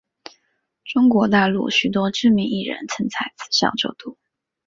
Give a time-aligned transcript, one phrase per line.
[0.83, 4.17] 中国大陆许多知名艺人曾在此校就读。